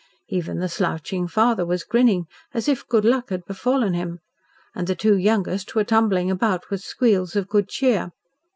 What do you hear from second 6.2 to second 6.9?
about with